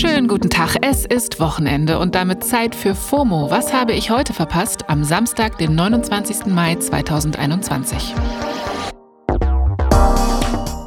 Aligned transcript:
Schönen 0.00 0.28
guten 0.28 0.48
Tag, 0.48 0.76
es 0.80 1.04
ist 1.04 1.40
Wochenende 1.40 1.98
und 1.98 2.14
damit 2.14 2.42
Zeit 2.42 2.74
für 2.74 2.94
FOMO. 2.94 3.50
Was 3.50 3.74
habe 3.74 3.92
ich 3.92 4.10
heute 4.10 4.32
verpasst? 4.32 4.88
Am 4.88 5.04
Samstag, 5.04 5.58
den 5.58 5.74
29. 5.74 6.46
Mai 6.46 6.76
2021. 6.76 8.14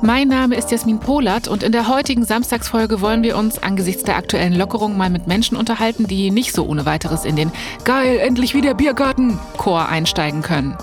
Mein 0.02 0.30
Name 0.30 0.56
ist 0.56 0.72
Jasmin 0.72 1.00
Polat 1.00 1.48
und 1.48 1.62
in 1.62 1.72
der 1.72 1.90
heutigen 1.90 2.26
Samstagsfolge 2.26 3.02
wollen 3.02 3.22
wir 3.22 3.38
uns 3.38 3.62
angesichts 3.62 4.04
der 4.04 4.18
aktuellen 4.18 4.56
Lockerung 4.56 4.98
mal 4.98 5.12
mit 5.12 5.28
Menschen 5.28 5.58
unterhalten, 5.58 6.08
die 6.08 6.32
nicht 6.32 6.52
so 6.52 6.66
ohne 6.66 6.88
weiteres 6.88 7.24
in 7.24 7.36
den 7.36 7.52
Geil, 7.84 8.18
endlich 8.18 8.56
wieder 8.56 8.74
Biergarten 8.74 9.38
Chor 9.58 9.90
einsteigen 9.90 10.42
können. 10.42 10.76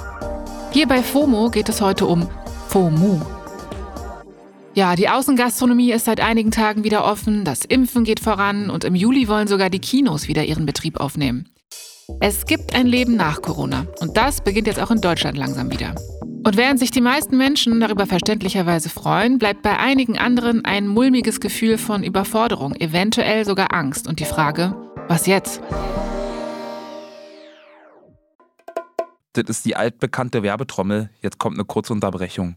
Hier 0.70 0.86
bei 0.86 1.02
FOMO 1.02 1.50
geht 1.50 1.68
es 1.68 1.80
heute 1.80 2.06
um 2.06 2.28
FOMU. 2.68 3.39
Ja, 4.72 4.94
die 4.94 5.08
Außengastronomie 5.08 5.90
ist 5.90 6.04
seit 6.04 6.20
einigen 6.20 6.52
Tagen 6.52 6.84
wieder 6.84 7.04
offen, 7.04 7.44
das 7.44 7.64
Impfen 7.64 8.04
geht 8.04 8.20
voran 8.20 8.70
und 8.70 8.84
im 8.84 8.94
Juli 8.94 9.26
wollen 9.26 9.48
sogar 9.48 9.68
die 9.68 9.80
Kinos 9.80 10.28
wieder 10.28 10.44
ihren 10.44 10.64
Betrieb 10.64 11.00
aufnehmen. 11.00 11.48
Es 12.20 12.46
gibt 12.46 12.74
ein 12.74 12.86
Leben 12.86 13.16
nach 13.16 13.42
Corona 13.42 13.86
und 13.98 14.16
das 14.16 14.40
beginnt 14.40 14.68
jetzt 14.68 14.80
auch 14.80 14.92
in 14.92 15.00
Deutschland 15.00 15.36
langsam 15.36 15.72
wieder. 15.72 15.96
Und 16.44 16.56
während 16.56 16.78
sich 16.78 16.92
die 16.92 17.00
meisten 17.00 17.36
Menschen 17.36 17.80
darüber 17.80 18.06
verständlicherweise 18.06 18.88
freuen, 18.90 19.38
bleibt 19.38 19.62
bei 19.62 19.76
einigen 19.76 20.18
anderen 20.18 20.64
ein 20.64 20.86
mulmiges 20.86 21.40
Gefühl 21.40 21.76
von 21.76 22.04
Überforderung, 22.04 22.74
eventuell 22.76 23.44
sogar 23.44 23.74
Angst 23.74 24.06
und 24.06 24.20
die 24.20 24.24
Frage, 24.24 24.76
was 25.08 25.26
jetzt? 25.26 25.60
Das 29.32 29.44
ist 29.48 29.64
die 29.64 29.74
altbekannte 29.74 30.42
Werbetrommel. 30.42 31.10
Jetzt 31.20 31.38
kommt 31.38 31.56
eine 31.56 31.64
kurze 31.64 31.92
Unterbrechung. 31.92 32.56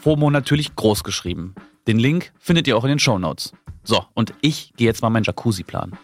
FOMO 0.00 0.30
natürlich 0.30 0.74
groß 0.74 1.04
geschrieben. 1.04 1.54
Den 1.86 1.98
Link 1.98 2.32
findet 2.38 2.66
ihr 2.68 2.76
auch 2.76 2.84
in 2.84 2.90
den 2.90 2.98
Shownotes. 2.98 3.52
So, 3.84 4.04
und 4.14 4.32
ich 4.40 4.72
gehe 4.76 4.86
jetzt 4.86 5.02
mal 5.02 5.10
meinen 5.10 5.24
Jacuzzi 5.24 5.64
planen. 5.64 5.98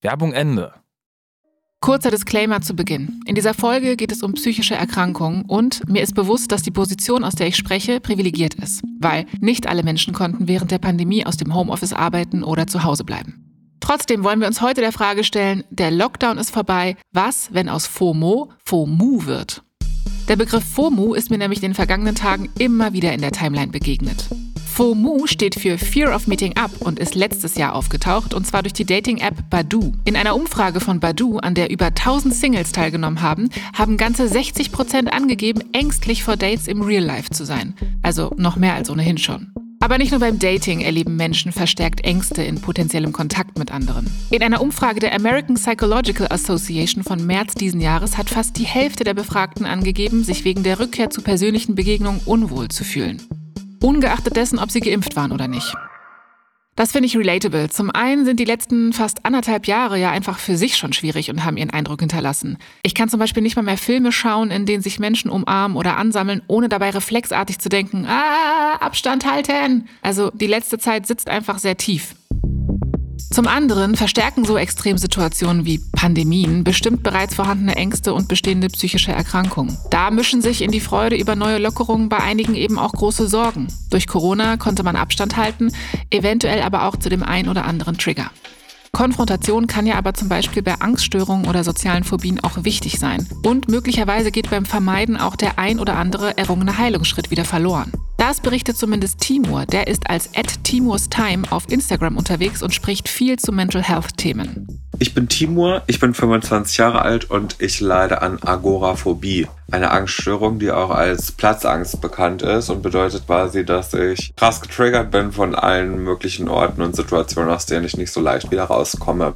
Werbung 0.00 0.32
Ende. 0.32 0.74
Kurzer 1.80 2.12
Disclaimer 2.12 2.60
zu 2.60 2.74
Beginn. 2.74 3.20
In 3.26 3.34
dieser 3.34 3.54
Folge 3.54 3.96
geht 3.96 4.12
es 4.12 4.22
um 4.22 4.34
psychische 4.34 4.76
Erkrankungen 4.76 5.44
und 5.46 5.88
mir 5.88 6.02
ist 6.02 6.14
bewusst, 6.14 6.52
dass 6.52 6.62
die 6.62 6.70
Position, 6.70 7.24
aus 7.24 7.34
der 7.34 7.48
ich 7.48 7.56
spreche, 7.56 7.98
privilegiert 7.98 8.54
ist, 8.54 8.82
weil 9.00 9.26
nicht 9.40 9.66
alle 9.66 9.82
Menschen 9.82 10.14
konnten 10.14 10.46
während 10.46 10.70
der 10.70 10.78
Pandemie 10.78 11.26
aus 11.26 11.36
dem 11.36 11.52
Homeoffice 11.52 11.92
arbeiten 11.92 12.44
oder 12.44 12.68
zu 12.68 12.84
Hause 12.84 13.02
bleiben. 13.02 13.42
Trotzdem 13.80 14.22
wollen 14.22 14.38
wir 14.38 14.46
uns 14.46 14.60
heute 14.60 14.80
der 14.80 14.92
Frage 14.92 15.24
stellen, 15.24 15.64
der 15.70 15.90
Lockdown 15.90 16.38
ist 16.38 16.52
vorbei, 16.52 16.96
was, 17.10 17.52
wenn 17.52 17.68
aus 17.68 17.88
FOMO 17.88 18.52
FOMU 18.64 19.26
wird? 19.26 19.64
Der 20.28 20.36
Begriff 20.36 20.64
FOMU 20.64 21.14
ist 21.14 21.30
mir 21.30 21.38
nämlich 21.38 21.62
in 21.62 21.70
den 21.70 21.74
vergangenen 21.74 22.14
Tagen 22.14 22.48
immer 22.58 22.92
wieder 22.92 23.12
in 23.12 23.20
der 23.20 23.32
Timeline 23.32 23.72
begegnet. 23.72 24.28
FOMU 24.72 25.26
steht 25.26 25.56
für 25.56 25.76
Fear 25.76 26.14
of 26.14 26.26
Meeting 26.26 26.56
Up 26.56 26.70
und 26.80 26.98
ist 26.98 27.14
letztes 27.14 27.56
Jahr 27.56 27.74
aufgetaucht, 27.74 28.32
und 28.32 28.46
zwar 28.46 28.62
durch 28.62 28.72
die 28.72 28.86
Dating-App 28.86 29.50
Badoo. 29.50 29.92
In 30.06 30.16
einer 30.16 30.34
Umfrage 30.34 30.80
von 30.80 30.98
Badoo, 30.98 31.38
an 31.38 31.54
der 31.54 31.70
über 31.70 31.86
1000 31.86 32.32
Singles 32.32 32.72
teilgenommen 32.72 33.20
haben, 33.20 33.50
haben 33.74 33.98
ganze 33.98 34.28
60 34.28 34.72
Prozent 34.72 35.12
angegeben, 35.12 35.62
ängstlich 35.74 36.24
vor 36.24 36.36
Dates 36.36 36.68
im 36.68 36.80
Real 36.80 37.04
Life 37.04 37.30
zu 37.30 37.44
sein. 37.44 37.74
Also 38.00 38.32
noch 38.38 38.56
mehr 38.56 38.74
als 38.74 38.88
ohnehin 38.88 39.18
schon. 39.18 39.52
Aber 39.82 39.98
nicht 39.98 40.12
nur 40.12 40.20
beim 40.20 40.38
Dating 40.38 40.80
erleben 40.80 41.16
Menschen 41.16 41.50
verstärkt 41.50 42.04
Ängste 42.04 42.40
in 42.44 42.60
potenziellem 42.60 43.12
Kontakt 43.12 43.58
mit 43.58 43.72
anderen. 43.72 44.08
In 44.30 44.40
einer 44.40 44.60
Umfrage 44.60 45.00
der 45.00 45.12
American 45.12 45.56
Psychological 45.56 46.28
Association 46.30 47.02
von 47.02 47.26
März 47.26 47.54
diesen 47.54 47.80
Jahres 47.80 48.16
hat 48.16 48.30
fast 48.30 48.56
die 48.58 48.64
Hälfte 48.64 49.02
der 49.02 49.14
Befragten 49.14 49.66
angegeben, 49.66 50.22
sich 50.22 50.44
wegen 50.44 50.62
der 50.62 50.78
Rückkehr 50.78 51.10
zu 51.10 51.20
persönlichen 51.20 51.74
Begegnungen 51.74 52.20
unwohl 52.26 52.68
zu 52.68 52.84
fühlen. 52.84 53.20
Ungeachtet 53.82 54.36
dessen, 54.36 54.60
ob 54.60 54.70
sie 54.70 54.78
geimpft 54.78 55.16
waren 55.16 55.32
oder 55.32 55.48
nicht. 55.48 55.74
Das 56.74 56.92
finde 56.92 57.06
ich 57.06 57.16
relatable. 57.16 57.68
Zum 57.68 57.90
einen 57.90 58.24
sind 58.24 58.40
die 58.40 58.46
letzten 58.46 58.94
fast 58.94 59.26
anderthalb 59.26 59.66
Jahre 59.66 59.98
ja 59.98 60.10
einfach 60.10 60.38
für 60.38 60.56
sich 60.56 60.78
schon 60.78 60.94
schwierig 60.94 61.30
und 61.30 61.44
haben 61.44 61.58
ihren 61.58 61.68
Eindruck 61.68 62.00
hinterlassen. 62.00 62.56
Ich 62.82 62.94
kann 62.94 63.10
zum 63.10 63.20
Beispiel 63.20 63.42
nicht 63.42 63.56
mal 63.56 63.62
mehr 63.62 63.76
Filme 63.76 64.10
schauen, 64.10 64.50
in 64.50 64.64
denen 64.64 64.82
sich 64.82 64.98
Menschen 64.98 65.30
umarmen 65.30 65.76
oder 65.76 65.98
ansammeln, 65.98 66.40
ohne 66.46 66.70
dabei 66.70 66.90
reflexartig 66.90 67.58
zu 67.58 67.68
denken, 67.68 68.06
ah, 68.06 68.76
Abstand 68.80 69.30
halten. 69.30 69.86
Also 70.00 70.30
die 70.32 70.46
letzte 70.46 70.78
Zeit 70.78 71.06
sitzt 71.06 71.28
einfach 71.28 71.58
sehr 71.58 71.76
tief. 71.76 72.14
Zum 73.32 73.46
anderen 73.46 73.96
verstärken 73.96 74.44
so 74.44 74.58
Extremsituationen 74.58 75.64
wie 75.64 75.78
Pandemien 75.78 76.64
bestimmt 76.64 77.02
bereits 77.02 77.34
vorhandene 77.34 77.76
Ängste 77.76 78.12
und 78.12 78.28
bestehende 78.28 78.68
psychische 78.68 79.12
Erkrankungen. 79.12 79.78
Da 79.88 80.10
mischen 80.10 80.42
sich 80.42 80.60
in 80.60 80.70
die 80.70 80.80
Freude 80.80 81.16
über 81.16 81.34
neue 81.34 81.56
Lockerungen 81.56 82.10
bei 82.10 82.18
einigen 82.18 82.54
eben 82.54 82.78
auch 82.78 82.92
große 82.92 83.28
Sorgen. 83.28 83.68
Durch 83.88 84.06
Corona 84.06 84.58
konnte 84.58 84.82
man 84.82 84.96
Abstand 84.96 85.38
halten, 85.38 85.72
eventuell 86.10 86.60
aber 86.60 86.84
auch 86.84 86.96
zu 86.96 87.08
dem 87.08 87.22
ein 87.22 87.48
oder 87.48 87.64
anderen 87.64 87.96
Trigger. 87.96 88.30
Konfrontation 88.92 89.66
kann 89.66 89.86
ja 89.86 89.94
aber 89.94 90.12
zum 90.12 90.28
Beispiel 90.28 90.62
bei 90.62 90.74
Angststörungen 90.74 91.48
oder 91.48 91.64
sozialen 91.64 92.04
Phobien 92.04 92.44
auch 92.44 92.64
wichtig 92.64 92.98
sein. 92.98 93.26
Und 93.42 93.66
möglicherweise 93.66 94.30
geht 94.30 94.50
beim 94.50 94.66
Vermeiden 94.66 95.16
auch 95.16 95.36
der 95.36 95.58
ein 95.58 95.80
oder 95.80 95.96
andere 95.96 96.36
errungene 96.36 96.76
Heilungsschritt 96.76 97.30
wieder 97.30 97.46
verloren. 97.46 97.92
Das 98.16 98.40
berichtet 98.40 98.76
zumindest 98.76 99.20
Timur. 99.20 99.66
Der 99.66 99.88
ist 99.88 100.08
als 100.08 100.30
Timurs 100.62 101.08
Time 101.08 101.42
auf 101.50 101.68
Instagram 101.68 102.16
unterwegs 102.16 102.62
und 102.62 102.72
spricht 102.72 103.08
viel 103.08 103.38
zu 103.38 103.52
Mental 103.52 103.82
Health 103.82 104.16
Themen. 104.16 104.80
Ich 104.98 105.14
bin 105.14 105.28
Timur, 105.28 105.82
ich 105.88 105.98
bin 105.98 106.14
25 106.14 106.76
Jahre 106.76 107.02
alt 107.02 107.28
und 107.28 107.56
ich 107.58 107.80
leide 107.80 108.22
an 108.22 108.38
Agoraphobie. 108.40 109.48
Eine 109.70 109.90
Angststörung, 109.90 110.60
die 110.60 110.70
auch 110.70 110.90
als 110.90 111.32
Platzangst 111.32 112.00
bekannt 112.00 112.42
ist 112.42 112.70
und 112.70 112.82
bedeutet 112.82 113.26
quasi, 113.26 113.64
dass 113.64 113.92
ich 113.94 114.32
krass 114.36 114.60
getriggert 114.60 115.10
bin 115.10 115.32
von 115.32 115.56
allen 115.56 116.04
möglichen 116.04 116.48
Orten 116.48 116.82
und 116.82 116.94
Situationen, 116.94 117.50
aus 117.50 117.66
denen 117.66 117.84
ich 117.84 117.96
nicht 117.96 118.12
so 118.12 118.20
leicht 118.20 118.52
wieder 118.52 118.64
rauskomme. 118.64 119.34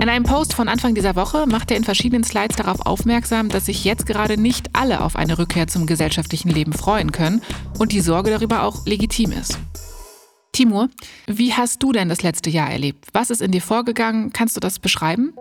In 0.00 0.08
einem 0.08 0.24
Post 0.24 0.54
von 0.54 0.68
Anfang 0.68 0.94
dieser 0.94 1.16
Woche 1.16 1.48
macht 1.48 1.72
er 1.72 1.76
in 1.76 1.82
verschiedenen 1.82 2.22
Slides 2.22 2.56
darauf 2.56 2.86
aufmerksam, 2.86 3.48
dass 3.48 3.66
sich 3.66 3.84
jetzt 3.84 4.06
gerade 4.06 4.40
nicht 4.40 4.70
alle 4.72 5.00
auf 5.00 5.16
eine 5.16 5.38
Rückkehr 5.38 5.66
zum 5.66 5.86
gesellschaftlichen 5.86 6.50
Leben 6.50 6.72
freuen 6.72 7.10
können 7.10 7.42
und 7.80 7.90
die 7.90 8.00
Sorge 8.00 8.30
darüber 8.30 8.62
auch 8.62 8.86
legitim 8.86 9.32
ist. 9.32 9.58
Timur, 10.52 10.88
wie 11.26 11.52
hast 11.52 11.82
du 11.82 11.90
denn 11.90 12.08
das 12.08 12.22
letzte 12.22 12.48
Jahr 12.48 12.70
erlebt? 12.70 13.06
Was 13.12 13.30
ist 13.30 13.42
in 13.42 13.50
dir 13.50 13.60
vorgegangen? 13.60 14.32
Kannst 14.32 14.54
du 14.54 14.60
das 14.60 14.78
beschreiben? 14.78 15.34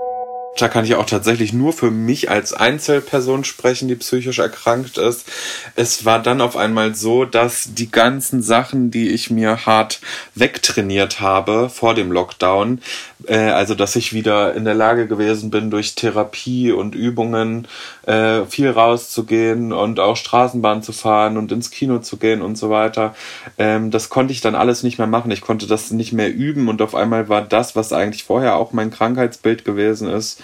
Da 0.58 0.70
kann 0.70 0.86
ich 0.86 0.96
auch 0.96 1.06
tatsächlich 1.06 1.54
nur 1.54 1.72
für 1.72 1.92
mich 1.92 2.32
als 2.32 2.52
Einzelperson 2.52 3.44
sprechen, 3.44 3.88
die 3.88 3.96
psychisch 3.96 4.40
erkrankt 4.40 4.98
ist. 4.98 5.28
Es 5.76 6.04
war 6.04 6.20
dann 6.20 6.42
auf 6.42 6.58
einmal 6.58 6.96
so, 6.96 7.26
dass 7.26 7.76
die 7.76 7.92
ganzen 7.92 8.42
Sachen, 8.42 8.90
die 8.90 9.10
ich 9.10 9.30
mir 9.30 9.68
hart 9.68 10.02
wegtrainiert 10.34 11.22
habe 11.22 11.70
vor 11.70 11.94
dem 11.94 12.12
Lockdown, 12.12 12.82
äh, 13.28 13.38
also 13.38 13.76
dass 13.76 13.96
ich 13.96 14.14
wieder 14.14 14.56
in 14.56 14.66
der 14.66 14.74
Lage 14.74 15.08
gewesen 15.08 15.52
bin, 15.52 15.70
durch 15.70 15.94
Therapie 15.94 16.72
und 16.72 16.96
Übungen 16.96 17.68
äh, 18.08 18.44
viel 18.46 18.72
rauszugehen 18.72 19.74
und 19.74 20.00
auch 20.00 20.18
Straßenbahn 20.18 20.82
zu 20.82 20.92
fahren 20.92 21.38
und 21.38 21.52
ins 21.52 21.70
Kino 21.70 22.00
zu 22.00 22.18
gehen 22.18 22.42
und 22.42 22.58
so 22.58 22.72
weiter. 22.72 23.16
Ähm, 23.60 23.92
das 23.92 24.10
konnte 24.10 24.34
ich 24.34 24.42
dann 24.42 24.56
alles 24.56 24.82
nicht 24.82 24.98
mehr 24.98 25.08
machen. 25.08 25.30
Ich 25.30 25.42
konnte 25.42 25.68
das 25.68 25.92
nicht 25.92 26.14
mehr 26.14 26.34
üben 26.34 26.68
und 26.68 26.82
auf 26.82 26.96
einmal 26.96 27.30
war 27.30 27.44
das, 27.44 27.76
was 27.76 27.94
eigentlich 27.94 28.24
vorher 28.24 28.56
auch 28.56 28.72
mein 28.72 28.90
Krankheitsbild 28.90 29.64
gewesen 29.64 30.10
ist, 30.10 30.42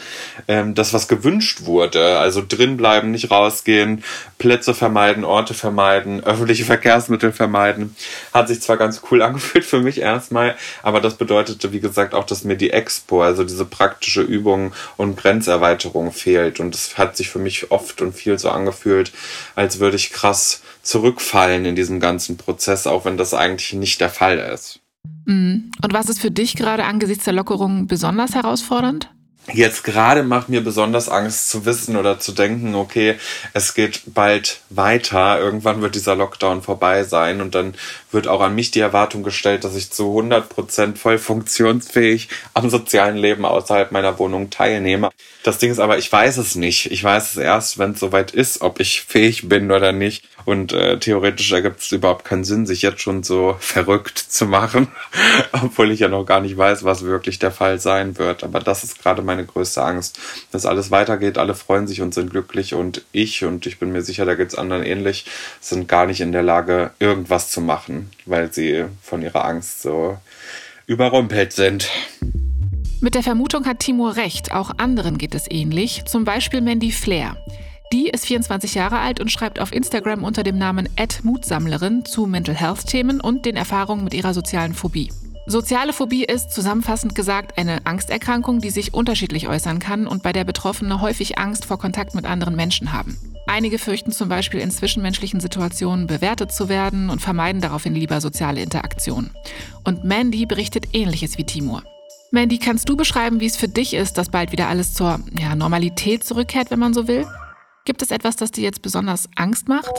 ähm, 0.47 0.75
das, 0.75 0.93
was 0.93 1.07
gewünscht 1.07 1.65
wurde. 1.65 2.19
Also 2.19 2.43
drinbleiben, 2.47 3.11
nicht 3.11 3.31
rausgehen, 3.31 4.03
Plätze 4.37 4.73
vermeiden, 4.73 5.23
Orte 5.23 5.53
vermeiden, 5.53 6.23
öffentliche 6.23 6.65
Verkehrsmittel 6.65 7.31
vermeiden. 7.31 7.95
Hat 8.33 8.47
sich 8.47 8.61
zwar 8.61 8.77
ganz 8.77 9.01
cool 9.09 9.21
angefühlt 9.23 9.65
für 9.65 9.79
mich 9.79 9.99
erstmal, 9.99 10.55
aber 10.81 11.01
das 11.01 11.15
bedeutete, 11.15 11.71
wie 11.71 11.79
gesagt, 11.79 12.13
auch, 12.13 12.25
dass 12.25 12.43
mir 12.43 12.57
die 12.57 12.71
Expo, 12.71 13.23
also 13.23 13.43
diese 13.43 13.65
praktische 13.65 14.21
Übung 14.21 14.73
und 14.97 15.17
Grenzerweiterung 15.17 16.11
fehlt. 16.11 16.59
Und 16.59 16.75
es 16.75 16.97
hat 16.97 17.17
sich 17.17 17.29
für 17.29 17.39
mich 17.39 17.71
oft 17.71 18.01
und 18.01 18.13
viel 18.13 18.37
so 18.37 18.49
angefühlt, 18.49 19.11
als 19.55 19.79
würde 19.79 19.95
ich 19.95 20.11
krass 20.11 20.61
zurückfallen 20.81 21.65
in 21.65 21.75
diesem 21.75 21.99
ganzen 21.99 22.37
Prozess, 22.37 22.87
auch 22.87 23.05
wenn 23.05 23.17
das 23.17 23.33
eigentlich 23.33 23.73
nicht 23.73 24.01
der 24.01 24.09
Fall 24.09 24.37
ist. 24.37 24.79
Mhm. 25.25 25.71
Und 25.81 25.93
was 25.93 26.09
ist 26.09 26.19
für 26.19 26.31
dich 26.31 26.55
gerade 26.55 26.83
angesichts 26.83 27.25
der 27.25 27.33
Lockerungen 27.33 27.87
besonders 27.87 28.35
herausfordernd? 28.35 29.09
Jetzt 29.51 29.83
gerade 29.83 30.23
macht 30.23 30.47
mir 30.47 30.61
besonders 30.61 31.09
Angst 31.09 31.49
zu 31.49 31.65
wissen 31.65 31.97
oder 31.97 32.17
zu 32.17 32.31
denken, 32.31 32.75
okay, 32.75 33.15
es 33.51 33.73
geht 33.73 34.01
bald 34.05 34.61
weiter, 34.69 35.37
irgendwann 35.37 35.81
wird 35.81 35.95
dieser 35.95 36.15
Lockdown 36.15 36.61
vorbei 36.61 37.03
sein 37.03 37.41
und 37.41 37.53
dann 37.53 37.75
wird 38.11 38.29
auch 38.29 38.39
an 38.39 38.55
mich 38.55 38.71
die 38.71 38.79
Erwartung 38.79 39.21
gestellt, 39.21 39.65
dass 39.65 39.75
ich 39.75 39.91
zu 39.91 40.07
100 40.09 40.47
Prozent 40.47 40.97
voll 40.97 41.17
funktionsfähig 41.17 42.29
am 42.53 42.69
sozialen 42.69 43.17
Leben 43.17 43.43
außerhalb 43.43 43.91
meiner 43.91 44.17
Wohnung 44.17 44.49
teilnehme. 44.49 45.09
Das 45.43 45.57
Ding 45.57 45.71
ist 45.71 45.79
aber, 45.79 45.97
ich 45.97 46.09
weiß 46.09 46.37
es 46.37 46.55
nicht. 46.55 46.89
Ich 46.91 47.03
weiß 47.03 47.31
es 47.31 47.37
erst, 47.37 47.77
wenn 47.77 47.91
es 47.91 47.99
soweit 47.99 48.31
ist, 48.31 48.61
ob 48.61 48.79
ich 48.79 49.01
fähig 49.01 49.49
bin 49.49 49.71
oder 49.71 49.91
nicht. 49.91 50.23
Und 50.45 50.73
äh, 50.73 50.99
theoretisch 50.99 51.51
ergibt 51.51 51.79
es 51.79 51.91
überhaupt 51.91 52.25
keinen 52.25 52.43
Sinn, 52.43 52.65
sich 52.65 52.81
jetzt 52.81 53.01
schon 53.01 53.23
so 53.23 53.55
verrückt 53.59 54.17
zu 54.17 54.45
machen, 54.45 54.87
obwohl 55.51 55.91
ich 55.91 56.01
ja 56.01 56.07
noch 56.07 56.25
gar 56.25 56.41
nicht 56.41 56.57
weiß, 56.57 56.83
was 56.83 57.03
wirklich 57.03 57.39
der 57.39 57.51
Fall 57.51 57.79
sein 57.79 58.17
wird. 58.17 58.43
Aber 58.43 58.59
das 58.59 58.83
ist 58.83 59.01
gerade 59.01 59.21
meine 59.21 59.45
größte 59.45 59.83
Angst, 59.83 60.19
dass 60.51 60.65
alles 60.65 60.91
weitergeht, 60.91 61.37
alle 61.37 61.55
freuen 61.55 61.87
sich 61.87 62.01
und 62.01 62.13
sind 62.13 62.31
glücklich 62.31 62.73
und 62.73 63.03
ich, 63.11 63.43
und 63.45 63.65
ich 63.65 63.79
bin 63.79 63.91
mir 63.91 64.01
sicher, 64.01 64.25
da 64.25 64.35
geht 64.35 64.49
es 64.49 64.55
anderen 64.55 64.83
ähnlich, 64.83 65.25
sind 65.59 65.87
gar 65.87 66.05
nicht 66.05 66.21
in 66.21 66.31
der 66.31 66.43
Lage, 66.43 66.91
irgendwas 66.99 67.51
zu 67.51 67.61
machen, 67.61 68.11
weil 68.25 68.51
sie 68.51 68.85
von 69.01 69.21
ihrer 69.21 69.45
Angst 69.45 69.81
so 69.81 70.17
überrumpelt 70.87 71.53
sind. 71.53 71.89
Mit 73.01 73.15
der 73.15 73.23
Vermutung 73.23 73.65
hat 73.65 73.79
Timur 73.79 74.15
recht, 74.15 74.53
auch 74.53 74.71
anderen 74.77 75.17
geht 75.17 75.35
es 75.35 75.49
ähnlich, 75.49 76.05
zum 76.05 76.23
Beispiel 76.23 76.61
Mandy 76.61 76.91
Flair. 76.91 77.35
Die 77.91 78.09
ist 78.09 78.25
24 78.25 78.73
Jahre 78.75 78.99
alt 78.99 79.19
und 79.19 79.31
schreibt 79.31 79.59
auf 79.59 79.71
Instagram 79.71 80.23
unter 80.23 80.43
dem 80.43 80.57
Namen 80.57 80.89
Mutsammlerin 81.23 82.05
zu 82.05 82.25
Mental 82.25 82.55
Health 82.55 82.87
Themen 82.87 83.21
und 83.21 83.45
den 83.45 83.55
Erfahrungen 83.55 84.03
mit 84.03 84.13
ihrer 84.13 84.33
sozialen 84.33 84.73
Phobie. 84.73 85.11
Soziale 85.45 85.91
Phobie 85.91 86.23
ist 86.23 86.51
zusammenfassend 86.51 87.15
gesagt 87.15 87.57
eine 87.57 87.85
Angsterkrankung, 87.85 88.61
die 88.61 88.69
sich 88.69 88.93
unterschiedlich 88.93 89.49
äußern 89.49 89.79
kann 89.79 90.07
und 90.07 90.23
bei 90.23 90.31
der 90.31 90.45
Betroffene 90.45 91.01
häufig 91.01 91.37
Angst 91.37 91.65
vor 91.65 91.77
Kontakt 91.77 92.15
mit 92.15 92.25
anderen 92.25 92.55
Menschen 92.55 92.93
haben. 92.93 93.17
Einige 93.45 93.77
fürchten 93.77 94.13
zum 94.13 94.29
Beispiel 94.29 94.61
in 94.61 94.71
zwischenmenschlichen 94.71 95.41
Situationen 95.41 96.07
bewertet 96.07 96.53
zu 96.53 96.69
werden 96.69 97.09
und 97.09 97.21
vermeiden 97.21 97.61
daraufhin 97.61 97.93
lieber 97.93 98.21
soziale 98.21 98.61
Interaktion. 98.61 99.31
Und 99.83 100.05
Mandy 100.05 100.45
berichtet 100.45 100.87
ähnliches 100.93 101.37
wie 101.37 101.43
Timur. 101.43 101.83
Mandy, 102.31 102.57
kannst 102.57 102.87
du 102.87 102.95
beschreiben, 102.95 103.41
wie 103.41 103.45
es 103.45 103.57
für 103.57 103.67
dich 103.67 103.93
ist, 103.93 104.17
dass 104.17 104.29
bald 104.29 104.53
wieder 104.53 104.69
alles 104.69 104.93
zur 104.93 105.19
ja, 105.37 105.55
Normalität 105.55 106.23
zurückkehrt, 106.23 106.71
wenn 106.71 106.79
man 106.79 106.93
so 106.93 107.07
will? 107.07 107.27
Gibt 107.85 108.01
es 108.01 108.11
etwas, 108.11 108.37
das 108.37 108.51
dir 108.51 108.63
jetzt 108.63 108.81
besonders 108.81 109.27
Angst 109.35 109.67
macht? 109.67 109.93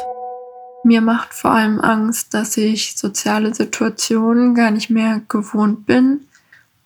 Mir 0.84 1.02
macht 1.02 1.34
vor 1.34 1.50
allem 1.50 1.81
Angst, 1.81 2.32
dass 2.32 2.56
ich 2.56 2.96
soziale 2.96 3.54
Situationen 3.54 4.54
gar 4.54 4.70
nicht 4.70 4.88
mehr 4.88 5.20
gewohnt 5.28 5.84
bin 5.84 6.26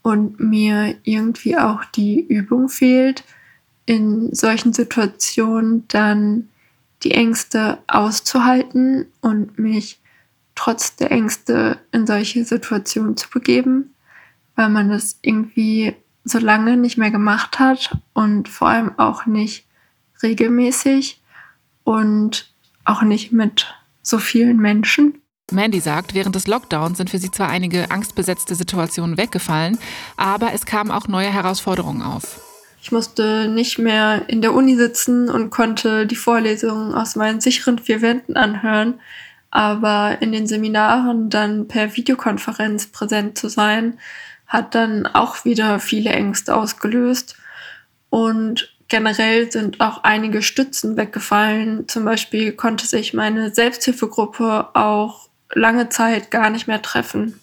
und 0.03 0.41
mir 0.41 0.97
irgendwie 1.05 1.57
auch 1.57 1.85
die 1.85 2.21
Übung 2.21 2.69
fehlt, 2.69 3.25
in 3.87 4.35
solchen 4.35 4.73
Situationen 4.73 5.87
dann 5.89 6.49
die 7.05 7.13
Ängste 7.13 7.79
auszuhalten 7.87 9.07
und 9.21 9.57
mich 9.59 10.01
trotz 10.57 10.97
der 10.97 11.13
Ängste 11.13 11.79
in 11.93 12.09
solche 12.09 12.45
Situationen 12.45 13.17
zu 13.17 13.31
begeben, 13.31 13.95
weil 14.57 14.69
man 14.69 14.89
das 14.89 15.19
irgendwie 15.23 15.95
so 16.25 16.39
lange 16.39 16.77
nicht 16.77 16.99
mehr 16.99 17.13
gemacht 17.13 17.61
hat 17.61 17.97
und 18.15 18.49
vor 18.49 18.69
allem 18.69 18.99
auch 18.99 19.27
nicht 19.27 19.68
regelmäßig 20.23 21.21
und 21.85 22.53
auch 22.85 23.03
nicht 23.03 23.33
mit 23.33 23.67
so 24.03 24.19
vielen 24.19 24.59
Menschen. 24.59 25.21
Mandy 25.51 25.81
sagt, 25.81 26.15
während 26.15 26.35
des 26.35 26.47
Lockdowns 26.47 26.99
sind 26.99 27.11
für 27.11 27.19
sie 27.19 27.31
zwar 27.31 27.49
einige 27.49 27.91
angstbesetzte 27.91 28.55
Situationen 28.55 29.17
weggefallen, 29.17 29.79
aber 30.17 30.53
es 30.53 30.67
kamen 30.67 30.91
auch 30.91 31.09
neue 31.09 31.33
Herausforderungen 31.33 32.03
auf. 32.03 32.41
Ich 32.83 32.93
musste 32.93 33.49
nicht 33.49 33.79
mehr 33.79 34.29
in 34.29 34.41
der 34.41 34.55
Uni 34.55 34.77
sitzen 34.77 35.29
und 35.29 35.51
konnte 35.51 36.07
die 36.07 36.17
Vorlesungen 36.17 36.95
aus 36.95 37.17
meinen 37.17 37.41
sicheren 37.41 37.79
vier 37.79 38.03
Wänden 38.03 38.37
anhören, 38.37 39.01
aber 39.51 40.19
in 40.21 40.33
den 40.33 40.47
Seminaren 40.47 41.31
dann 41.31 41.69
per 41.69 41.97
Videokonferenz 41.97 42.87
präsent 42.89 43.39
zu 43.39 43.49
sein, 43.49 43.99
hat 44.47 44.75
dann 44.75 45.07
auch 45.07 45.45
wieder 45.45 45.81
viele 45.81 46.11
Ängste 46.11 46.55
ausgelöst. 46.55 47.37
Und 48.11 48.78
generell 48.89 49.51
sind 49.51 49.81
auch 49.81 50.03
einige 50.03 50.43
Stützen 50.43 50.97
weggefallen. 50.97 51.87
Zum 51.89 52.05
Beispiel 52.05 52.53
konnte 52.53 52.87
sich 52.87 53.15
meine 53.15 53.55
Selbsthilfegruppe 53.55 54.69
auch 54.75 55.29
lange 55.55 55.89
Zeit 55.89 56.31
gar 56.31 56.51
nicht 56.51 56.67
mehr 56.67 56.83
treffen. 56.83 57.39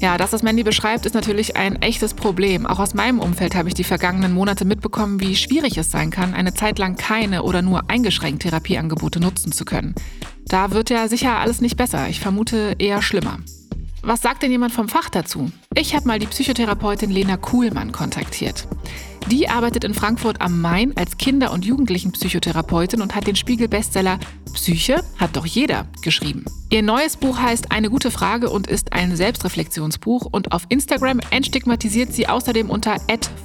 Ja, 0.00 0.18
das, 0.18 0.32
was 0.32 0.42
Mandy 0.42 0.64
beschreibt, 0.64 1.06
ist 1.06 1.14
natürlich 1.14 1.56
ein 1.56 1.80
echtes 1.80 2.14
Problem. 2.14 2.66
Auch 2.66 2.80
aus 2.80 2.92
meinem 2.92 3.20
Umfeld 3.20 3.54
habe 3.54 3.68
ich 3.68 3.74
die 3.74 3.84
vergangenen 3.84 4.32
Monate 4.32 4.64
mitbekommen, 4.64 5.20
wie 5.20 5.36
schwierig 5.36 5.78
es 5.78 5.92
sein 5.92 6.10
kann, 6.10 6.34
eine 6.34 6.54
Zeit 6.54 6.80
lang 6.80 6.96
keine 6.96 7.44
oder 7.44 7.62
nur 7.62 7.88
eingeschränkt 7.88 8.42
Therapieangebote 8.42 9.20
nutzen 9.20 9.52
zu 9.52 9.64
können. 9.64 9.94
Da 10.46 10.72
wird 10.72 10.90
ja 10.90 11.06
sicher 11.06 11.38
alles 11.38 11.60
nicht 11.60 11.76
besser. 11.76 12.08
Ich 12.08 12.18
vermute 12.18 12.74
eher 12.78 13.00
schlimmer. 13.00 13.38
Was 14.02 14.22
sagt 14.22 14.42
denn 14.42 14.50
jemand 14.50 14.72
vom 14.72 14.88
Fach 14.88 15.08
dazu? 15.08 15.52
Ich 15.76 15.94
habe 15.94 16.08
mal 16.08 16.18
die 16.18 16.26
Psychotherapeutin 16.26 17.10
Lena 17.10 17.36
Kuhlmann 17.36 17.92
kontaktiert. 17.92 18.66
Die 19.30 19.48
arbeitet 19.48 19.84
in 19.84 19.94
Frankfurt 19.94 20.40
am 20.40 20.60
Main 20.60 20.96
als 20.96 21.16
Kinder- 21.16 21.52
und 21.52 21.64
Jugendlichenpsychotherapeutin 21.64 23.00
und 23.00 23.14
hat 23.14 23.26
den 23.26 23.36
Spiegel-Bestseller 23.36 24.18
Psyche 24.52 25.02
hat 25.18 25.36
doch 25.36 25.46
jeder 25.46 25.86
geschrieben. 26.02 26.44
Ihr 26.70 26.82
neues 26.82 27.16
Buch 27.16 27.38
heißt 27.38 27.72
Eine 27.72 27.90
gute 27.90 28.10
Frage 28.10 28.50
und 28.50 28.66
ist 28.66 28.92
ein 28.92 29.16
Selbstreflexionsbuch 29.16 30.26
und 30.30 30.52
auf 30.52 30.64
Instagram 30.68 31.20
entstigmatisiert 31.30 32.12
sie 32.12 32.28
außerdem 32.28 32.68
unter 32.68 32.96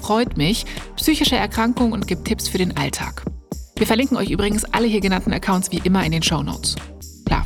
freut 0.02 0.38
mich 0.38 0.66
psychische 0.96 1.36
Erkrankungen 1.36 1.94
und 1.94 2.08
gibt 2.08 2.26
Tipps 2.26 2.50
für 2.50 2.58
den 2.58 2.76
Alltag. 2.76 3.24
Wir 3.76 3.88
verlinken 3.88 4.18
euch 4.18 4.32
übrigens 4.32 4.66
alle 4.66 4.88
hier 4.88 5.02
genannten 5.02 5.32
Accounts 5.32 5.72
wie 5.72 5.82
immer 5.84 6.04
in 6.04 6.12
den 6.12 6.24
Show 6.24 6.42
Notes. 6.42 6.76
Klar. 7.26 7.46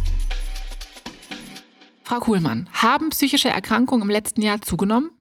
Frau 2.04 2.20
Kuhlmann, 2.20 2.70
haben 2.74 3.10
psychische 3.10 3.50
Erkrankungen 3.50 4.04
im 4.04 4.10
letzten 4.10 4.42
Jahr 4.42 4.62
zugenommen? 4.62 5.12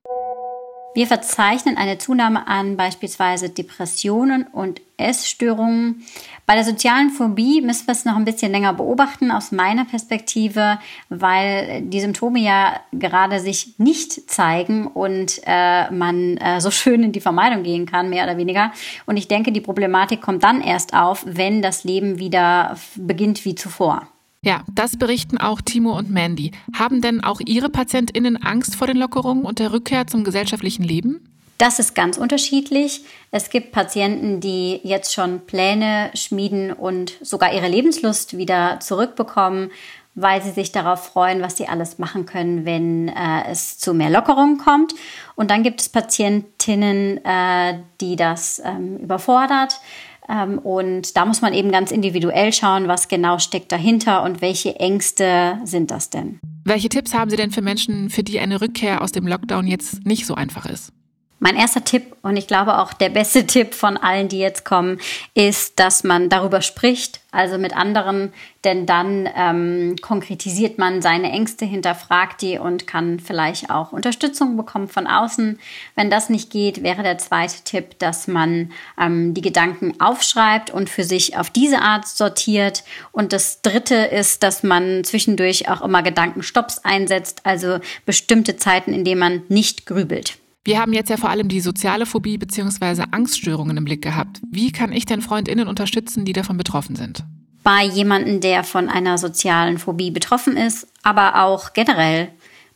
Wir 0.92 1.06
verzeichnen 1.06 1.76
eine 1.76 1.98
Zunahme 1.98 2.48
an 2.48 2.76
beispielsweise 2.76 3.48
Depressionen 3.48 4.44
und 4.44 4.80
Essstörungen. 4.96 6.04
Bei 6.46 6.56
der 6.56 6.64
sozialen 6.64 7.10
Phobie 7.10 7.60
müssen 7.60 7.86
wir 7.86 7.92
es 7.92 8.04
noch 8.04 8.16
ein 8.16 8.24
bisschen 8.24 8.50
länger 8.50 8.72
beobachten 8.72 9.30
aus 9.30 9.52
meiner 9.52 9.84
Perspektive, 9.84 10.80
weil 11.08 11.82
die 11.82 12.00
Symptome 12.00 12.40
ja 12.40 12.80
gerade 12.92 13.38
sich 13.38 13.78
nicht 13.78 14.28
zeigen 14.28 14.88
und 14.88 15.40
äh, 15.46 15.88
man 15.92 16.36
äh, 16.38 16.60
so 16.60 16.72
schön 16.72 17.04
in 17.04 17.12
die 17.12 17.20
Vermeidung 17.20 17.62
gehen 17.62 17.86
kann, 17.86 18.10
mehr 18.10 18.24
oder 18.24 18.36
weniger. 18.36 18.72
Und 19.06 19.16
ich 19.16 19.28
denke, 19.28 19.52
die 19.52 19.60
Problematik 19.60 20.20
kommt 20.20 20.42
dann 20.42 20.60
erst 20.60 20.92
auf, 20.92 21.24
wenn 21.24 21.62
das 21.62 21.84
Leben 21.84 22.18
wieder 22.18 22.76
beginnt 22.96 23.44
wie 23.44 23.54
zuvor. 23.54 24.08
Ja, 24.42 24.62
das 24.72 24.96
berichten 24.96 25.36
auch 25.36 25.60
Timo 25.60 25.98
und 25.98 26.10
Mandy. 26.10 26.52
Haben 26.72 27.02
denn 27.02 27.22
auch 27.22 27.40
Ihre 27.44 27.68
PatientInnen 27.68 28.42
Angst 28.42 28.74
vor 28.74 28.86
den 28.86 28.96
Lockerungen 28.96 29.44
und 29.44 29.58
der 29.58 29.72
Rückkehr 29.72 30.06
zum 30.06 30.24
gesellschaftlichen 30.24 30.82
Leben? 30.82 31.20
Das 31.58 31.78
ist 31.78 31.94
ganz 31.94 32.16
unterschiedlich. 32.16 33.04
Es 33.30 33.50
gibt 33.50 33.70
Patienten, 33.70 34.40
die 34.40 34.80
jetzt 34.82 35.12
schon 35.12 35.40
Pläne 35.40 36.10
schmieden 36.14 36.72
und 36.72 37.18
sogar 37.20 37.52
ihre 37.52 37.68
Lebenslust 37.68 38.38
wieder 38.38 38.80
zurückbekommen, 38.80 39.70
weil 40.14 40.42
sie 40.42 40.52
sich 40.52 40.72
darauf 40.72 41.04
freuen, 41.04 41.42
was 41.42 41.58
sie 41.58 41.68
alles 41.68 41.98
machen 41.98 42.24
können, 42.24 42.64
wenn 42.64 43.08
äh, 43.08 43.44
es 43.50 43.78
zu 43.78 43.92
mehr 43.92 44.08
Lockerungen 44.08 44.56
kommt. 44.56 44.94
Und 45.36 45.50
dann 45.50 45.62
gibt 45.62 45.82
es 45.82 45.90
Patientinnen, 45.90 47.22
äh, 47.26 47.78
die 48.00 48.16
das 48.16 48.62
ähm, 48.64 48.96
überfordert. 48.96 49.80
Ähm, 50.30 50.58
und 50.58 51.16
da 51.16 51.24
muss 51.24 51.42
man 51.42 51.52
eben 51.52 51.72
ganz 51.72 51.90
individuell 51.90 52.52
schauen, 52.52 52.88
was 52.88 53.08
genau 53.08 53.38
steckt 53.38 53.72
dahinter 53.72 54.22
und 54.22 54.40
welche 54.40 54.76
Ängste 54.76 55.58
sind 55.64 55.90
das 55.90 56.10
denn. 56.10 56.38
Welche 56.64 56.88
Tipps 56.88 57.14
haben 57.14 57.30
Sie 57.30 57.36
denn 57.36 57.50
für 57.50 57.62
Menschen, 57.62 58.10
für 58.10 58.22
die 58.22 58.38
eine 58.38 58.60
Rückkehr 58.60 59.02
aus 59.02 59.12
dem 59.12 59.26
Lockdown 59.26 59.66
jetzt 59.66 60.06
nicht 60.06 60.26
so 60.26 60.34
einfach 60.34 60.66
ist? 60.66 60.92
Mein 61.42 61.56
erster 61.56 61.82
Tipp 61.82 62.16
und 62.20 62.36
ich 62.36 62.46
glaube 62.46 62.78
auch 62.78 62.92
der 62.92 63.08
beste 63.08 63.46
Tipp 63.46 63.74
von 63.74 63.96
allen, 63.96 64.28
die 64.28 64.38
jetzt 64.38 64.66
kommen, 64.66 65.00
ist, 65.34 65.80
dass 65.80 66.04
man 66.04 66.28
darüber 66.28 66.60
spricht, 66.60 67.20
also 67.32 67.56
mit 67.56 67.74
anderen, 67.74 68.34
denn 68.64 68.84
dann 68.84 69.26
ähm, 69.34 69.96
konkretisiert 70.02 70.76
man 70.76 71.00
seine 71.00 71.32
Ängste, 71.32 71.64
hinterfragt 71.64 72.42
die 72.42 72.58
und 72.58 72.86
kann 72.86 73.20
vielleicht 73.20 73.70
auch 73.70 73.92
Unterstützung 73.92 74.58
bekommen 74.58 74.88
von 74.88 75.06
außen. 75.06 75.58
Wenn 75.94 76.10
das 76.10 76.28
nicht 76.28 76.50
geht, 76.50 76.82
wäre 76.82 77.02
der 77.02 77.16
zweite 77.16 77.64
Tipp, 77.64 77.98
dass 77.98 78.28
man 78.28 78.72
ähm, 79.00 79.32
die 79.32 79.40
Gedanken 79.40 79.98
aufschreibt 79.98 80.70
und 80.70 80.90
für 80.90 81.04
sich 81.04 81.38
auf 81.38 81.48
diese 81.48 81.80
Art 81.80 82.06
sortiert. 82.06 82.84
Und 83.12 83.32
das 83.32 83.62
dritte 83.62 83.94
ist, 83.94 84.42
dass 84.42 84.62
man 84.62 85.04
zwischendurch 85.04 85.70
auch 85.70 85.80
immer 85.80 86.02
Gedankenstopps 86.02 86.80
einsetzt, 86.84 87.40
also 87.44 87.78
bestimmte 88.04 88.56
Zeiten, 88.58 88.92
in 88.92 89.04
denen 89.04 89.20
man 89.20 89.42
nicht 89.48 89.86
grübelt. 89.86 90.36
Wir 90.62 90.78
haben 90.78 90.92
jetzt 90.92 91.08
ja 91.08 91.16
vor 91.16 91.30
allem 91.30 91.48
die 91.48 91.60
soziale 91.60 92.04
Phobie 92.04 92.36
bzw. 92.36 93.04
Angststörungen 93.10 93.78
im 93.78 93.84
Blick 93.84 94.02
gehabt. 94.02 94.40
Wie 94.50 94.72
kann 94.72 94.92
ich 94.92 95.06
denn 95.06 95.22
Freundinnen 95.22 95.68
unterstützen, 95.68 96.26
die 96.26 96.34
davon 96.34 96.58
betroffen 96.58 96.96
sind? 96.96 97.24
Bei 97.62 97.84
jemandem, 97.84 98.40
der 98.40 98.64
von 98.64 98.88
einer 98.88 99.16
sozialen 99.16 99.78
Phobie 99.78 100.10
betroffen 100.10 100.56
ist, 100.56 100.86
aber 101.02 101.44
auch 101.44 101.72
generell 101.72 102.28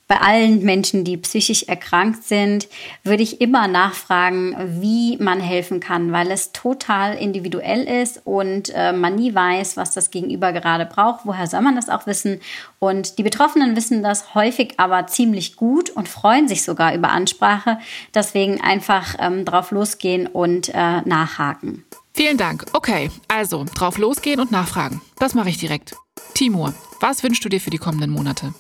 bei 0.06 0.20
allen 0.20 0.62
Menschen, 0.62 1.04
die 1.04 1.16
psychisch 1.16 1.62
erkrankt 1.64 2.24
sind, 2.24 2.68
würde 3.04 3.22
ich 3.22 3.40
immer 3.40 3.68
nachfragen, 3.68 4.54
wie 4.80 5.16
man 5.16 5.40
helfen 5.40 5.80
kann, 5.80 6.12
weil 6.12 6.30
es 6.30 6.52
total 6.52 7.16
individuell 7.16 7.84
ist 7.84 8.20
und 8.24 8.70
äh, 8.74 8.92
man 8.92 9.14
nie 9.14 9.34
weiß, 9.34 9.76
was 9.76 9.92
das 9.92 10.10
Gegenüber 10.10 10.52
gerade 10.52 10.84
braucht. 10.84 11.20
Woher 11.24 11.46
soll 11.46 11.62
man 11.62 11.74
das 11.74 11.88
auch 11.88 12.06
wissen? 12.06 12.40
Und 12.78 13.18
die 13.18 13.22
Betroffenen 13.22 13.76
wissen 13.76 14.02
das 14.02 14.34
häufig 14.34 14.74
aber 14.76 15.06
ziemlich 15.06 15.56
gut 15.56 15.88
und 15.88 16.08
freuen 16.08 16.48
sich 16.48 16.64
sogar 16.64 16.94
über 16.94 17.10
Ansprache. 17.10 17.78
Deswegen 18.14 18.60
einfach 18.60 19.14
ähm, 19.18 19.46
drauf 19.46 19.70
losgehen 19.70 20.26
und 20.26 20.68
äh, 20.68 21.00
nachhaken. 21.02 21.84
Vielen 22.12 22.36
Dank. 22.36 22.66
Okay, 22.72 23.10
also 23.26 23.64
drauf 23.74 23.98
losgehen 23.98 24.38
und 24.38 24.52
nachfragen. 24.52 25.00
Das 25.18 25.34
mache 25.34 25.48
ich 25.48 25.58
direkt. 25.58 25.96
Timur, 26.34 26.74
was 27.00 27.22
wünschst 27.22 27.44
du 27.44 27.48
dir 27.48 27.60
für 27.60 27.70
die 27.70 27.78
kommenden 27.78 28.10
Monate? 28.10 28.54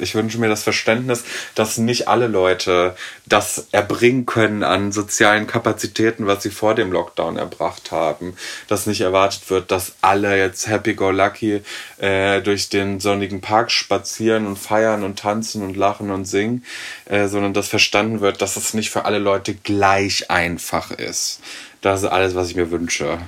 Ich 0.00 0.14
wünsche 0.14 0.38
mir 0.38 0.48
das 0.48 0.62
Verständnis, 0.62 1.24
dass 1.54 1.78
nicht 1.78 2.08
alle 2.08 2.26
Leute 2.26 2.96
das 3.26 3.68
erbringen 3.72 4.26
können 4.26 4.62
an 4.62 4.92
sozialen 4.92 5.46
Kapazitäten, 5.46 6.26
was 6.26 6.42
sie 6.42 6.50
vor 6.50 6.74
dem 6.74 6.92
Lockdown 6.92 7.36
erbracht 7.36 7.90
haben. 7.90 8.36
Dass 8.68 8.86
nicht 8.86 9.00
erwartet 9.00 9.48
wird, 9.50 9.70
dass 9.70 9.94
alle 10.00 10.38
jetzt 10.38 10.68
happy-go-lucky 10.68 11.62
äh, 11.98 12.40
durch 12.42 12.68
den 12.68 13.00
sonnigen 13.00 13.40
Park 13.40 13.70
spazieren 13.70 14.46
und 14.46 14.58
feiern 14.58 15.04
und 15.04 15.18
tanzen 15.18 15.62
und 15.62 15.76
lachen 15.76 16.10
und 16.10 16.24
singen, 16.24 16.64
äh, 17.06 17.28
sondern 17.28 17.54
dass 17.54 17.68
verstanden 17.68 18.20
wird, 18.20 18.42
dass 18.42 18.56
es 18.56 18.74
nicht 18.74 18.90
für 18.90 19.04
alle 19.04 19.18
Leute 19.18 19.54
gleich 19.54 20.30
einfach 20.30 20.90
ist. 20.90 21.40
Das 21.80 22.02
ist 22.02 22.08
alles, 22.08 22.34
was 22.34 22.50
ich 22.50 22.56
mir 22.56 22.70
wünsche. 22.70 23.18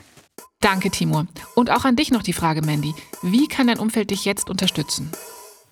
Danke, 0.61 0.91
Timur. 0.91 1.27
Und 1.55 1.71
auch 1.71 1.85
an 1.85 1.97
dich 1.97 2.11
noch 2.11 2.23
die 2.23 2.35
Frage, 2.35 2.61
Mandy. 2.61 2.95
Wie 3.23 3.49
kann 3.49 3.69
dein 3.69 3.79
Umfeld 3.79 4.11
dich 4.11 4.27
jetzt 4.27 4.51
unterstützen? 4.51 5.11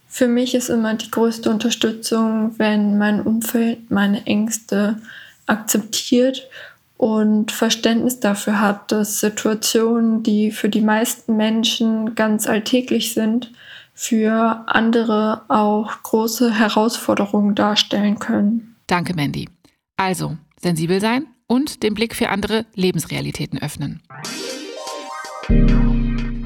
Für 0.08 0.26
mich 0.26 0.54
ist 0.54 0.70
immer 0.70 0.94
die 0.94 1.10
größte 1.10 1.50
Unterstützung, 1.50 2.58
wenn 2.58 2.98
mein 2.98 3.20
Umfeld 3.20 3.90
meine 3.90 4.26
Ängste 4.26 5.00
akzeptiert 5.46 6.48
und 6.96 7.52
Verständnis 7.52 8.18
dafür 8.18 8.60
hat, 8.60 8.90
dass 8.90 9.20
Situationen, 9.20 10.22
die 10.22 10.50
für 10.50 10.68
die 10.68 10.80
meisten 10.80 11.36
Menschen 11.36 12.14
ganz 12.14 12.48
alltäglich 12.48 13.14
sind, 13.14 13.52
für 13.94 14.64
andere 14.66 15.42
auch 15.48 16.02
große 16.02 16.52
Herausforderungen 16.52 17.54
darstellen 17.54 18.18
können. 18.18 18.76
Danke, 18.86 19.14
Mandy. 19.14 19.48
Also, 19.96 20.36
sensibel 20.60 21.00
sein 21.00 21.26
und 21.46 21.82
den 21.82 21.94
Blick 21.94 22.14
für 22.14 22.30
andere 22.30 22.64
Lebensrealitäten 22.74 23.60
öffnen. 23.60 24.02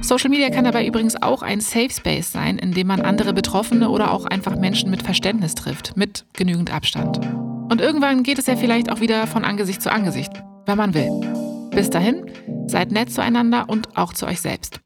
Social 0.02 0.30
Media 0.30 0.50
kann 0.50 0.64
dabei 0.64 0.85
übrigens 0.85 1.23
auch 1.23 1.42
ein 1.42 1.61
Safe 1.61 1.90
Space 1.90 2.32
sein, 2.32 2.59
in 2.59 2.73
dem 2.73 2.88
man 2.88 3.02
andere 3.02 3.32
Betroffene 3.32 3.88
oder 3.88 4.11
auch 4.11 4.25
einfach 4.25 4.56
Menschen 4.56 4.90
mit 4.90 5.02
Verständnis 5.02 5.54
trifft, 5.54 5.97
mit 5.97 6.25
genügend 6.32 6.75
Abstand. 6.75 7.21
Und 7.71 7.80
irgendwann 7.80 8.25
geht 8.25 8.38
es 8.38 8.47
ja 8.47 8.56
vielleicht 8.56 8.90
auch 8.90 9.00
wieder 9.00 9.28
von 9.28 9.44
Angesicht 9.44 9.80
zu 9.80 9.92
Angesicht, 9.92 10.32
wenn 10.66 10.76
man 10.76 10.92
will. 10.92 11.71
Bis 11.71 11.88
dahin, 11.88 12.26
seid 12.66 12.90
nett 12.90 13.12
zueinander 13.12 13.68
und 13.68 13.97
auch 13.97 14.12
zu 14.12 14.26
euch 14.26 14.40
selbst. 14.40 14.80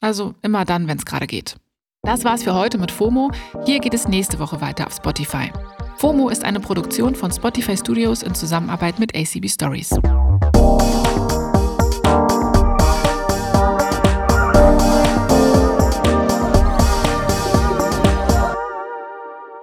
Also 0.00 0.34
immer 0.42 0.64
dann, 0.66 0.88
wenn 0.88 0.98
es 0.98 1.06
gerade 1.06 1.26
geht. 1.26 1.56
Das 2.02 2.24
war's 2.24 2.44
für 2.44 2.54
heute 2.54 2.78
mit 2.78 2.90
FOMO. 2.90 3.32
Hier 3.64 3.80
geht 3.80 3.94
es 3.94 4.06
nächste 4.06 4.38
Woche 4.38 4.60
weiter 4.60 4.86
auf 4.86 4.94
Spotify. 4.94 5.50
FOMO 5.96 6.28
ist 6.28 6.44
eine 6.44 6.60
Produktion 6.60 7.14
von 7.14 7.32
Spotify 7.32 7.76
Studios 7.76 8.22
in 8.22 8.34
Zusammenarbeit 8.34 8.98
mit 9.00 9.16
ACB 9.16 9.48
Stories. 9.48 9.90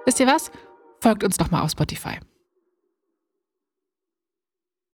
Wisst 0.06 0.20
ihr 0.20 0.26
was? 0.26 0.50
Folgt 1.00 1.24
uns 1.24 1.36
doch 1.36 1.50
mal 1.50 1.62
auf 1.62 1.72
Spotify. 1.72 2.18